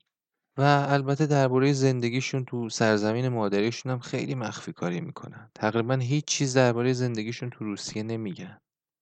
[0.57, 5.51] و البته درباره زندگیشون تو سرزمین مادریشون هم خیلی مخفی کاری می‌کنن.
[5.55, 8.57] تقریبا هیچ چیز درباره زندگیشون تو روسیه نمیگن.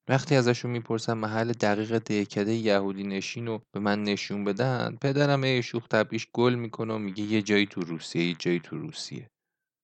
[0.10, 5.64] وقتی ازشون می‌پرسم محل دقیق دهکده یهودی نشین رو به من نشون بدن پدرم ای
[5.64, 9.30] شوخ تبریش گل می‌کنه و میگه یه جایی تو روسیه یه جایی تو روسیه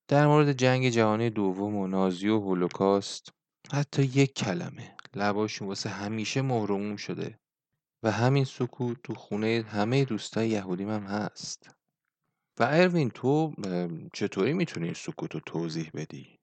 [0.07, 3.29] در مورد جنگ جهانی دوم و نازی و هولوکاست
[3.73, 7.39] حتی یک کلمه لباشون واسه همیشه مهرموم شده
[8.03, 11.69] و همین سکوت تو خونه همه دوستای یهودیم هم هست
[12.59, 13.53] و اروین تو
[14.13, 16.39] چطوری می‌تونی سکوت رو توضیح بدی؟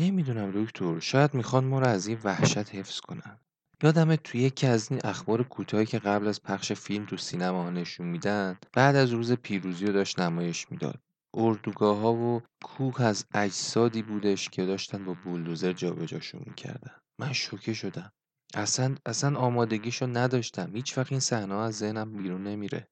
[0.00, 1.00] نمی‌دونم دکتر.
[1.00, 3.40] شاید می‌خوان ما رو از این وحشت حفظ کنن.
[3.82, 8.06] یادمه توی یکی از این اخبار کوتاهی که قبل از پخش فیلم تو سینما نشون
[8.06, 11.00] میدن بعد از روز پیروزی رو داشت نمایش می‌داد.
[11.36, 16.96] اردوگاه ها و کوه از اجسادی بودش که داشتن با بولدوزر جابجاشون می‌کردن.
[17.20, 18.12] من شوکه شدم.
[18.54, 20.76] اصلا اصلا آمادگیشو نداشتم.
[20.76, 22.88] هیچ وقت این صحنه از ذهنم بیرون نمیره.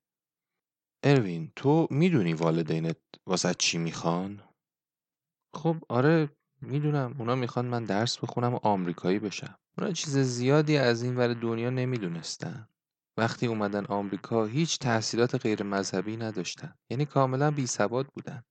[1.05, 4.43] اروین تو می‌دونی والدینت واسه چی می‌خوان؟
[5.55, 6.31] خب آره
[6.67, 7.15] می‌دونم.
[7.19, 9.59] اونا می‌خوان من درس بخونم و آمریکایی بشم.
[9.79, 12.69] اونا چیز زیادی از این ور دنیا نمی‌دونستن.
[13.17, 16.75] وقتی اومدن آمریکا هیچ تحصیلات غیر مذهبی نداشتن.
[16.91, 18.43] یعنی کاملا بی سواد بودن.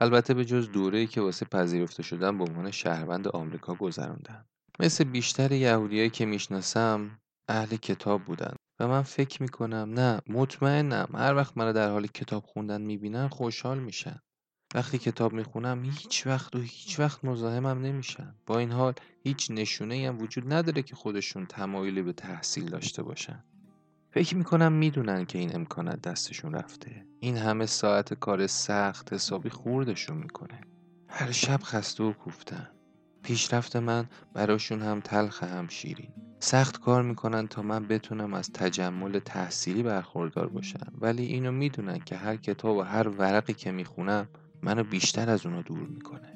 [0.00, 4.44] البته به جز دوره‌ای که واسه پذیرفته شدن به عنوان شهروند آمریکا گذروندن.
[4.80, 8.54] مثل بیشتر یهودیایی که می‌شناسم اهل کتاب بودن.
[8.80, 11.08] و من فکر می‌کنم نه مطمئنم.
[11.14, 14.18] هر وقت منو در حال کتاب خوندن می‌بینن خوشحال میشن.
[14.76, 20.08] وقتی کتاب می‌خونم هیچ وقت و هیچ وقت مزاحمم نمیشن با این حال هیچ نشونه
[20.08, 23.44] هم وجود نداره که خودشون تمایلی به تحصیل داشته باشن.
[24.10, 27.06] فکر می‌کنم می‌دونن که این امکانات دستشون رفته.
[27.20, 30.60] این همه ساعت کار سخت حسابی خوردشون می‌کنه.
[31.08, 32.70] هر شب خسته و کوفتن.
[33.22, 39.18] پیشرفت من براشون هم تلخ هم شیرین سخت کار می‌کنن تا من بتونم از تجمل
[39.18, 40.92] تحصیلی برخوردار باشم.
[41.00, 44.28] ولی اینو می‌دونن که هر کتاب و هر ورقی که می‌خونم
[44.66, 46.32] منو بیشتر از اونا دور می‌کنه.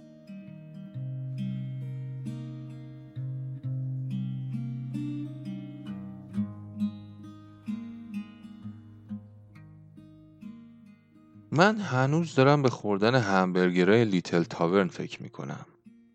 [11.53, 15.67] من هنوز دارم به خوردن همبرگرای لیتل تاورن فکر می‌کنم.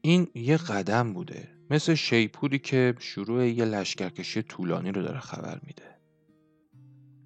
[0.02, 5.96] این یه قدم بوده مثل شیپوری که شروع یه لشکرکشی طولانی رو داره خبر میده.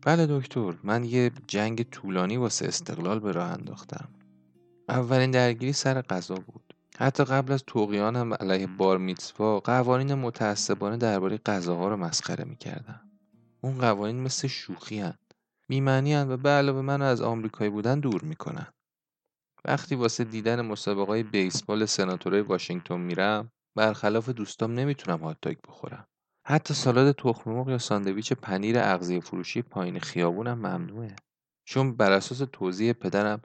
[0.02, 4.10] بله دکتر من یه جنگ طولانی واسه استقلال به راه انداختم.
[4.90, 6.74] اولین درگیری سر غذا بود.
[6.98, 13.02] حتی قبل از توقیانم علیه بار میتسوا قوانین متعصبانه درباره غذاها رو مسخره می‌کردم
[13.62, 15.14] اون قوانین مثل شوخی هن.
[15.68, 18.68] بیمعنی و به علاوه منو از آمریکایی بودن دور می‌کنن.
[19.66, 26.08] وقتی واسه دیدن مسابقه بیسبال سناتورای واشنگتن میرم برخلاف دوستام نمی‌تونم هات بخورم.
[26.46, 31.16] حتی سالاد تخم مرغ یا ساندویچ پنیر اغذیه فروشی پایین خیابونم ممنوعه.
[31.70, 33.42] چون بر اساس توضیح پدرم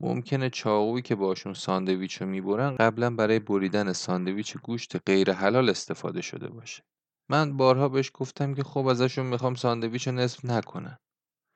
[0.00, 6.20] ممکنه چاقویی که باشون ساندویچ رو می‌برن قبلا برای بریدن ساندویچ گوشت غیر حلال استفاده
[6.22, 6.82] شده باشه.
[7.30, 10.98] من بارها بهش گفتم که خب ازشون می‌خوام ساندویچ رو نصف نکنن.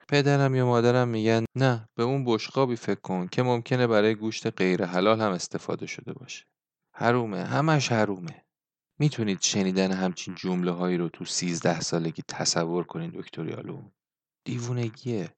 [0.08, 4.84] پدرم یا مادرم میگن نه به اون بشقابی فکر کن که ممکنه برای گوشت غیر
[4.84, 6.44] حلال هم استفاده شده باشه.
[6.96, 8.44] حرومه همش حرومه.
[9.00, 13.82] می‌تونید شنیدن همچین جمله هایی رو تو سیزده سالگی تصور کنید دکتر یالو
[14.46, 15.30] دیوونگیه.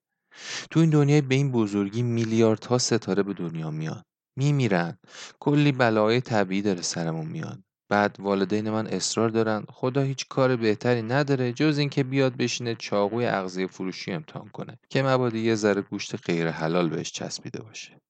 [0.70, 4.02] تو این دنیای به این بزرگی میلیاردها ستاره به دنیا میان.
[4.38, 4.98] میمیرن.
[5.40, 7.58] کلی بلای طبیعی داره سرمون میاد.
[7.88, 9.64] بعد والدین من اصرار دارن.
[9.68, 15.02] خدا هیچ کار بهتری نداره جز اینکه بیاد بشینه چاقوی اغذیه فروشی امتحان کنه که
[15.02, 18.00] مبادا یه ذره گوشت غیر حلال بهش چسبیده باشه.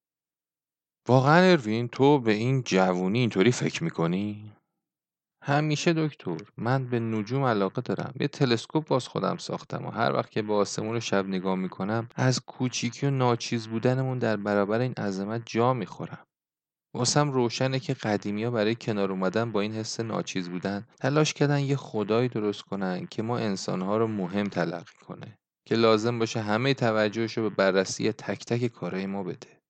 [1.07, 4.51] واقعا اروین تو به این جوونی اینطوری فکر می‌کنی؟
[5.45, 8.13] همیشه دکتر من به نجوم علاقه دارم.
[8.19, 12.39] یه تلسکوپ باز خودم ساختم و هر وقت که به آسمون شب نگاه می‌کنم از
[12.39, 16.25] کوچیکی و ناچیز بودنمون در برابر این عظمت جا می‌خورم.
[16.95, 21.59] واسم روشنه که قدیمی ها برای کنار اومدن با این حس ناچیز بودن تلاش کردن
[21.59, 26.73] یه خدایی درست کنن که ما انسانها رو مهم تلقی کنه که لازم باشه همه
[26.73, 29.61] توجهش رو به بررسی تک تک کارهای ما بده.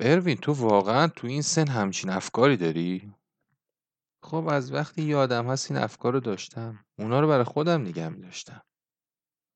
[0.00, 3.12] اروین تو واقعا تو این سن همچین افکاری داری؟
[4.22, 8.20] خب از وقتی یادم هست این افکار رو داشتم اونا رو برای خودم نگه می
[8.20, 8.62] داشتم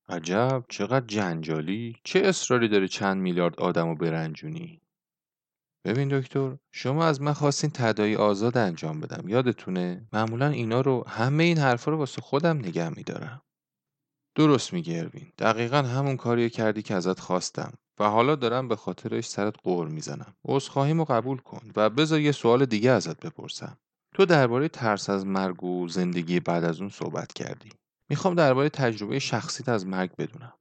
[0.09, 0.65] عجب!
[0.69, 1.97] چقدر جنجالی!
[2.05, 4.81] چه اصراری داری چند میلیارد آدم رو برنجونی؟
[5.85, 11.45] ببین دکتر شما از من خواستین تدایی آزاد انجام بدم یادتونه؟ معمولا اینا رو همه
[11.45, 13.43] این حرفا رو واسه خودم نگه میدارم.
[14.35, 15.33] درست میگی اروین.
[15.39, 20.37] دقیقا همون کاریو کردی که ازت خواستم و حالا دارم به خاطرش سرت قور می‌زنم.
[20.45, 23.79] عذرخواهیمو قبول کن و بذار یه سوال دیگه ازت بپرسم.
[24.15, 27.71] تو درباره ترس از مرگ و زندگی بعد از اون صحبت کردی.
[28.11, 30.53] می‌خوام درباره تجربه شخصیت از مرگ بدونم.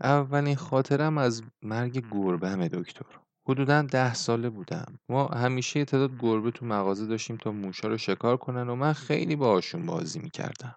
[0.00, 3.06] اولین خاطرم از مرگ گربه دکتر.
[3.48, 4.98] حدودا ده ساله بودم.
[5.08, 9.36] ما همیشه تعداد گربه تو مغازه داشتیم تا موشا رو شکار کنن و من خیلی
[9.36, 10.76] باهاشون بازی می‌کردم.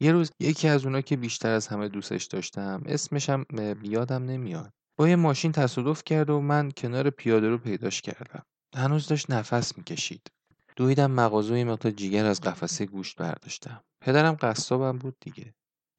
[0.00, 3.44] یه روز یکی از اونا که بیشتر از همه دوستش داشتم اسمشم
[3.82, 4.72] یادم نمیاد.
[4.98, 8.42] با یه ماشین تصادف کرد و من کنار پیاده رو پیداش کردم.
[8.76, 10.30] هنوز داشت نفس می‌کشید.
[10.78, 13.84] دویدم مغازه یه مقدار جیگر از قفسه گوشت برداشتم.
[14.00, 15.54] پدرم قصابم بود دیگه.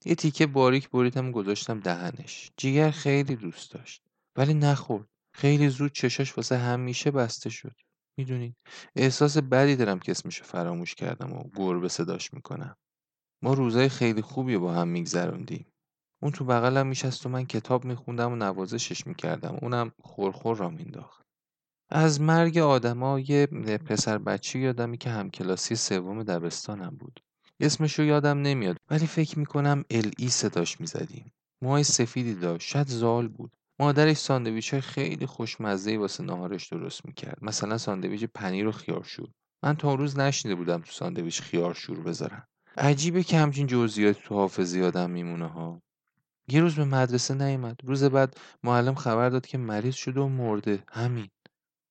[0.05, 2.51] یه تیکه باریک بریدم گذاشتم دهنش.
[2.57, 4.03] جیگر خیلی دوست داشت.
[4.35, 5.07] ولی نخورد.
[5.33, 7.75] خیلی زود چشاش واسه همیشه بسته شد.
[8.17, 8.55] می‌دونید
[8.95, 12.75] احساس بدی دارم که اسمشو فراموش کردم و گربه صداش می‌کنم.
[13.43, 15.71] ما روزای خیلی خوبی با هم میگذروندیم.
[16.21, 19.57] اون تو بغلم میشست و من کتاب میخوندم و نوازشش می‌کردم.
[19.61, 21.28] اونم خورخور را مینداخت
[21.89, 23.45] از مرگ آدما یه
[23.85, 27.19] پسر بچه یادمی که همکلاسی سوم دبستانم بود.
[27.59, 31.31] اسمشو یادم نمیاد ولی فکر می‌کنم ال ای صداش می‌زدیم.
[31.61, 33.51] موهای سفیدی داشت شاید زال بود.
[33.79, 37.37] مادرش ساندویچ خیلی خوشمزه واسه ناهارش درست می‌کرد.
[37.41, 39.27] مثلا ساندویچ پنیر و خیارشور
[39.63, 42.43] من تا روز نشنیده بودم تو ساندویچ خیارشور بذارن
[42.77, 45.81] عجیبه که همچین جزئیات تو حافظه یادم میمونه ها.
[46.47, 47.79] یه روز به مدرسه نیومد.
[47.83, 50.83] روز بعد معلم خبر داد که مریض شده و مرده.
[50.87, 51.27] همین.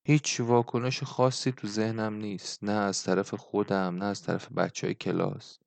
[0.09, 4.95] هیچ واکنش خاصی تو ذهنم نیست نه از طرف خودم نه از طرف بچه های
[4.95, 5.59] کلاس.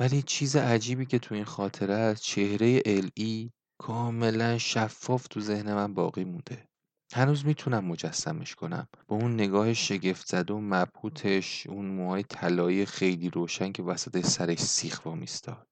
[0.00, 5.74] ولی چیز عجیبی که تو این خاطره از چهره ال ای کاملا شفاف تو ذهن
[5.74, 6.68] من باقی مونده.
[7.14, 8.88] هنوز می‌تونم مجسمش کنم.
[9.08, 14.58] با اون نگاه شگفت زده و مبهوتش اون موهای طلایی خیلی روشن که وسط سرش
[14.58, 15.66] سیخ میستاد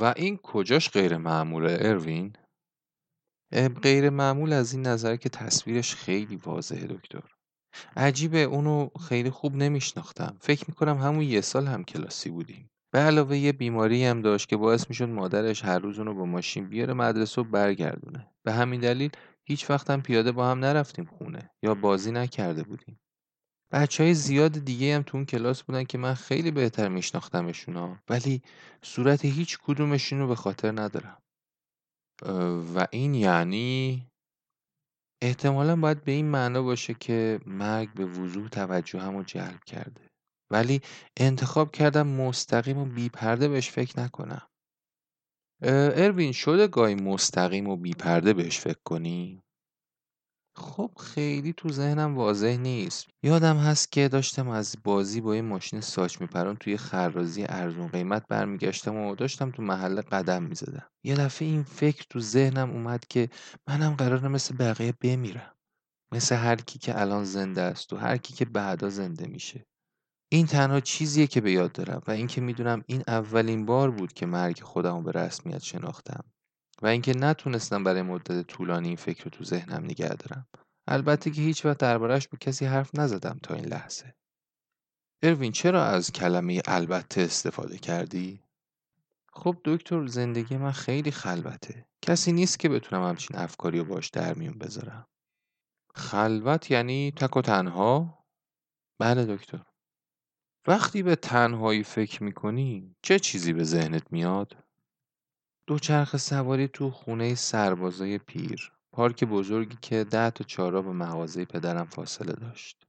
[0.00, 2.32] و این کجاش غیر معموله اروین؟
[3.52, 7.22] غیر معمول از این نظر که تصویرش خیلی واضحه دکتر.
[7.96, 10.36] عجیبه اونو خیلی خوب نمیشناختم.
[10.40, 12.70] فکر می‌کنم همون یه سال هم کلاسی بودیم.
[12.92, 16.68] به علاوه یه بیماری هم داشت که باعث می‌شد مادرش هر روز اونو با ماشین
[16.68, 18.30] بیاره مدرسه و برگردونه.
[18.42, 19.10] به همین دلیل
[19.44, 23.00] هیچ وقتم پیاده با هم نرفتیم خونه یا بازی نکرده بودیم.
[23.72, 28.42] بچه های زیاد دیگه هم تو اون کلاس بودن که من خیلی بهتر میشناختمشونا ولی
[28.82, 31.22] صورت هیچ کدومشون رو به خاطر ندارم.
[32.74, 34.06] و این یعنی
[35.22, 40.10] احتمالا باید به این معنا باشه که مرگ به وضوح توجهم رو جلب کرده
[40.50, 40.80] ولی
[41.16, 44.48] انتخاب کردم مستقیم و بیپرده بهش فکر نکنم
[45.62, 49.42] اروین شده گاهی مستقیم و بیپرده بهش فکر کنی؟
[50.58, 53.06] خب خیلی تو ذهنم واضح نیست.
[53.22, 58.26] یادم هست که داشتم از بازی با یه ماشین ساچ میپران توی خرازی ارزون قیمت
[58.28, 60.90] برمیگشتم و داشتم تو محله قدم می‌زدم.
[61.04, 63.28] یه دفعه این فکر تو ذهنم اومد که
[63.68, 65.54] منم قراره مثل بقیه بمیرم.
[66.12, 69.66] مثل هر کی که الان زنده است و هر کی که بعدا زنده میشه.
[70.32, 74.26] این تنها چیزیه که به یاد دارم و اینکه می‌دونم این اولین بار بود که
[74.26, 76.24] مرگ خودمو به رسمیت شناختم.
[76.82, 80.48] و اینکه نتونستم برای مدت طولانی این فکر رو تو ذهنم نگه دارم
[80.88, 84.14] البته که هیچ وقت دربارهش با کسی حرف نزدم تا این لحظه
[85.22, 88.42] اروین چرا از کلمه البته استفاده کردی؟
[89.32, 94.34] خب دکتر زندگی من خیلی خلوته کسی نیست که بتونم همچین افکاری رو باش در
[94.34, 95.06] میون بذارم
[95.94, 98.24] خلوت یعنی تک و تنها؟
[98.98, 99.62] بله دکتر
[100.66, 104.65] وقتی به تنهایی فکر می‌کنی چه چیزی به ذهنت میاد؟
[105.66, 111.84] دوچرخه سواری تو خونه سربازای پیر پارک بزرگی که ده تا چهارراه به مغازه پدرم
[111.84, 112.86] فاصله داشت.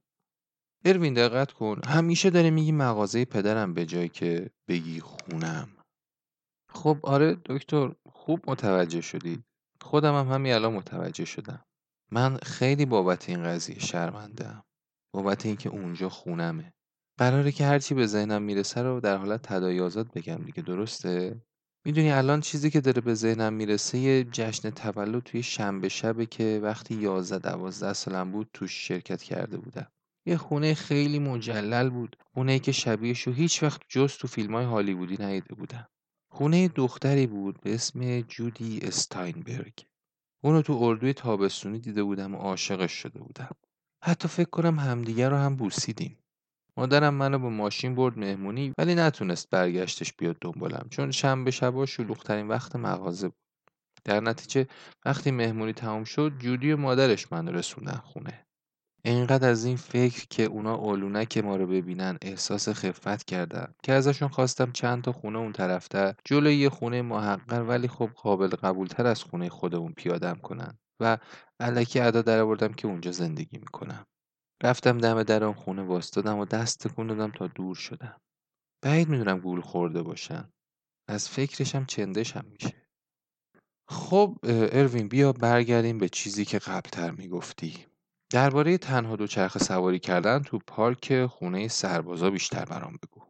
[0.84, 5.68] اروین دقت کن همیشه داری میگی مغازه پدرم به جای که بگی خونم.
[6.68, 9.44] خب آره دکتر خوب متوجه شدی.
[9.80, 11.64] خودم هم همین الان متوجه شدم.
[12.10, 14.64] من خیلی بابت این قضیه شرمندم
[15.14, 16.72] بابت اینکه اونجا خونمه.
[17.18, 21.42] قراره که هرچی به ذهنم می‌رسه رو در حالت تدایازات بگم دیگه درسته؟
[21.88, 26.60] می‌دونی الان چیزی که داره به ذهنم می‌رسه یه جشن تولد توی شنبه شبه که
[26.62, 29.86] وقتی 11 12 سالم بود توش شرکت کرده بودم.
[30.26, 32.16] یه خونه خیلی مجلل بود.
[32.34, 35.88] خونه که شبیهش رو هیچ وقت جز تو فیلم های هالیوودی ندیده بودم.
[36.30, 39.74] خونه دختری بود به اسم جودی استاینبرگ.
[40.44, 43.56] اونو تو اردوی تابستونی دیده بودم و عاشقش شده بودم.
[44.04, 46.18] حتی فکر کنم همدیگه رو هم بوسیدیم.
[46.78, 52.48] مادرم منو با ماشین برد مهمونی ولی نتونست برگشتش بیاد دنبالم چون شنبه شبا شلوغترین
[52.48, 53.36] وقت مغازه بود.
[54.04, 54.66] در نتیجه
[55.04, 58.46] وقتی مهمونی تمام شد جودی و مادرش منو رسوندن خونه.
[59.04, 64.28] اینقدر از این فکر که اونا که ما رو ببینن احساس خفت کردم که ازشون
[64.28, 69.22] خواستم چند تا خونه اون طرفتر جلوی یه خونه محقر ولی خب قابل قبولتر از
[69.22, 71.18] خونه خودمون پیادم کنن و
[71.60, 74.06] علکی ادا در که اونجا زندگی می‌کنم.
[74.62, 78.20] رفتم دم در اون خونه واستادم و دست تکون دادم تا دور شدم.
[78.82, 80.52] بعید می‌دونم گول خورده باشن.
[81.08, 82.88] از فکرشم چندشم میشه.
[83.88, 87.86] خب اروین بیا برگردیم به چیزی که قبلتر می‌گفتی.
[88.32, 93.27] درباره تنها دوچرخه سواری کردن تو پارک خونه سربازا بیشتر برام بگو.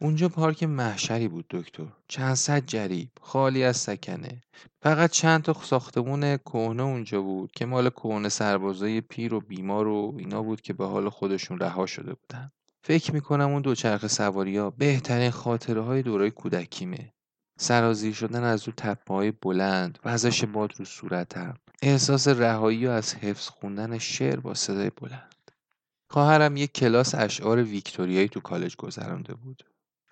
[0.00, 1.86] اونجا پارک محشری بود دکتر.
[2.08, 4.42] چند صد جریب خالی از سکنه.
[4.82, 10.14] فقط چند تا ساختمون کهنه اونجا بود که مال کهنه سربازای پیر و بیمار و
[10.18, 12.50] اینا بود که به حال خودشون رها شده بودن.
[12.82, 17.12] فکر می‌کنم اون دوچرخه سواری ها بهترین خاطره های دورای کودکیمه.
[17.58, 21.54] سرازیر شدن از رو تپه های بلند وزش باد رو صورتم.
[21.82, 25.50] احساس رهایی و از حفظ خوندن شعر با صدای بلند.
[26.10, 29.62] خواهرم یک کلاس اشعار ویکتوریایی تو کالج گذرانده بود.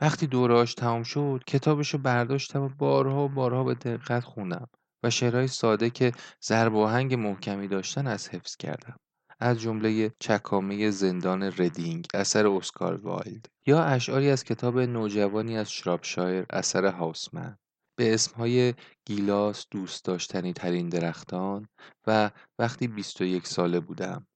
[0.04, 4.68] وقتی دورهاش تمام شد کتابشو برداشتم و بارها و بارها به دقت خوندم
[5.02, 8.96] و شعرهای ساده که ضرب آهنگ محکمی داشتن از حفظ کردم.
[9.40, 16.46] از جمله چکامه زندان ردینگ اثر اسکار وایلد یا اشعاری از کتاب نوجوانی از شرابشایر
[16.50, 17.56] اثر هاوسمن.
[17.98, 18.74] به اسمهای
[19.06, 21.68] گیلاس دوست داشتنی ترین درختان
[22.06, 24.26] و وقتی 21 ساله بودم.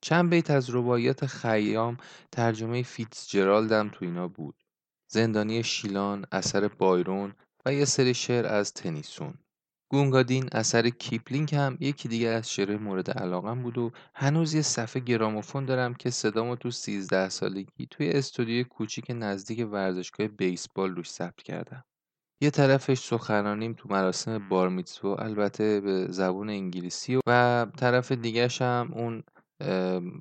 [0.00, 1.96] چند بیت از روایت خیام
[2.32, 4.65] ترجمه فیتزجرالدم تو اینا بود.
[5.08, 7.34] زندانی شیلان اثر بایرون
[7.66, 9.34] و یه سری شعر از تنیسون
[9.88, 15.02] گونگادین اثر کیپلینگ هم یکی دیگه از شعر مورد علاقم بود و هنوز یه صفحه
[15.02, 21.42] گراموفون دارم که صدامو تو 13 سالگی توی استودیوی کوچیک نزدیک ورزشگاه بیسبال روش ثبت
[21.42, 21.84] کردم.
[22.40, 29.22] یه طرفش سخنرانیم تو مراسم بارمیتسوا البته به زبون انگلیسی و طرف دیگهش هم اون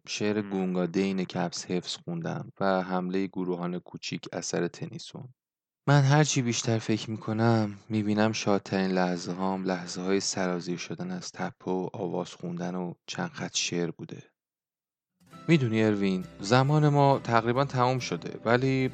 [0.07, 5.33] شعر گونگادین که حفظ خوندم و حمله گروهان کوچیک اثر تنیسون.
[5.87, 11.71] من هرچی بیشتر فکر می‌کنم می‌بینم شادترین لحظه هام لحظه های سرازیر شدن از تپه
[11.71, 14.23] و آواز خوندن و چند خط شعر بوده.
[15.47, 18.87] می‌دونی اروین زمان ما تقریبا تمام شده ولی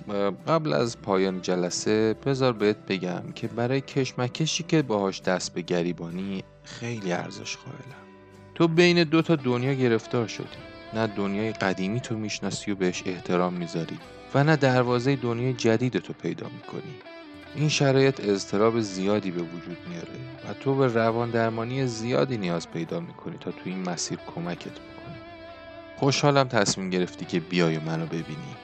[0.48, 6.44] قبل از پایان جلسه بذار بهت بگم که برای کشمکشی که باهاش دست به گریبانی
[6.64, 8.11] خیلی ارزش قائلم.
[8.56, 10.46] تو بین دو تا دنیا گرفتار شدی.
[10.94, 14.00] نه دنیای قدیمی تو می‌شناسی و بهش احترام می‌ذاری
[14.34, 16.96] و نه دروازه دنیای جدید تو پیدا می‌کنی.
[17.56, 20.14] این شرایط اضطراب زیادی به وجود میاره
[20.50, 25.16] و تو به روان درمانی زیادی نیاز پیدا می‌کنی تا تو این مسیر کمکت بکنی.
[25.98, 28.56] خوشحالم تصمیم گرفتی که بیای و منو ببینی.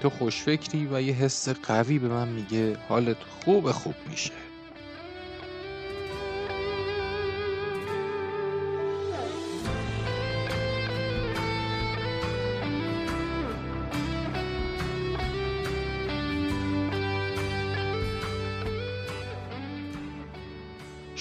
[0.00, 4.32] تو خوشفکری و یه حس قوی به من میگه حالت خوب خوب میشه.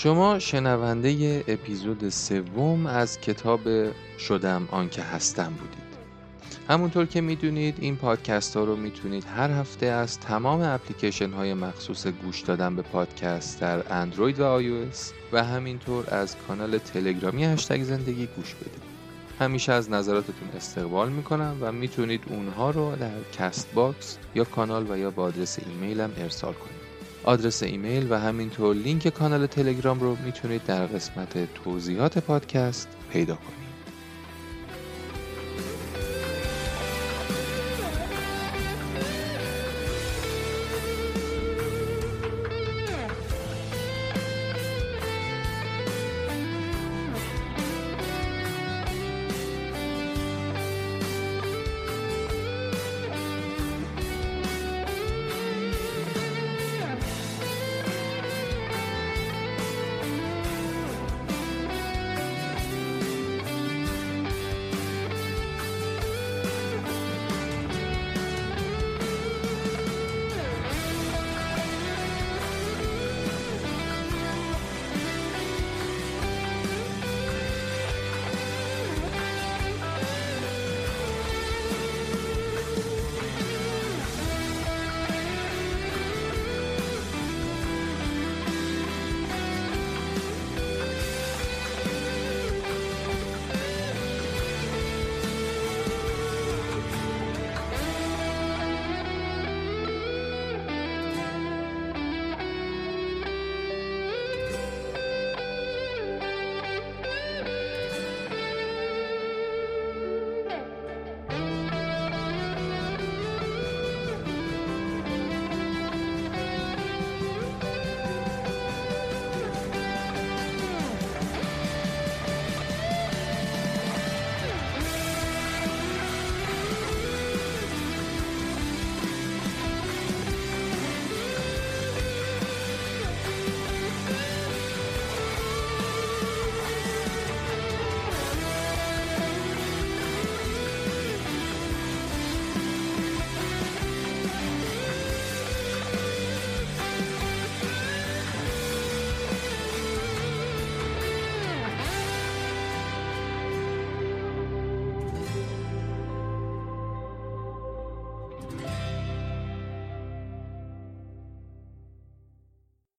[0.03, 3.59] شما شنونده اپیزود سوم از کتاب
[4.19, 5.89] شدم آنکه هستم بودید.
[6.69, 12.07] همونطور که می‌دونید این پادکست ها رو می‌تونید هر هفته از تمام اپلیکیشن های مخصوص
[12.07, 14.87] گوش دادن به پادکست در اندروید و آی
[15.31, 18.83] و همینطور از کانال تلگرامی هشتگ زندگی گوش بدید.
[19.39, 25.11] همیشه از نظراتتون استقبال می‌کنم و می‌تونید اونها رو در Castbox یا کانال و یا
[25.11, 26.78] با آدرس ایمیلم ارسال کنید.
[27.23, 33.68] آدرس ایمیل و همینطور لینک کانال تلگرام رو می‌تونید در قسمت توضیحات پادکست پیدا کنید.